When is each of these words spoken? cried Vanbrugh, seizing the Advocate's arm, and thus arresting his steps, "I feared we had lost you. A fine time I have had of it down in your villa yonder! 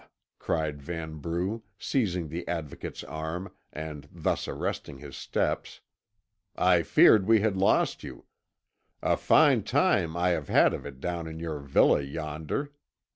cried 0.39 0.81
Vanbrugh, 0.81 1.61
seizing 1.77 2.27
the 2.29 2.47
Advocate's 2.47 3.03
arm, 3.03 3.51
and 3.71 4.09
thus 4.11 4.47
arresting 4.47 4.97
his 4.97 5.15
steps, 5.15 5.81
"I 6.55 6.81
feared 6.81 7.27
we 7.27 7.41
had 7.41 7.55
lost 7.55 8.03
you. 8.03 8.25
A 9.03 9.15
fine 9.15 9.61
time 9.61 10.17
I 10.17 10.29
have 10.29 10.49
had 10.49 10.73
of 10.73 10.87
it 10.87 11.01
down 11.01 11.27
in 11.27 11.37
your 11.39 11.59
villa 11.59 12.01
yonder! 12.01 12.73